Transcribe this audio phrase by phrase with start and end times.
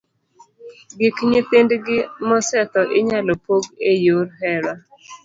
[0.99, 1.97] Gik nyithindgi
[2.27, 4.73] mosetho inyalo pog e yor hera.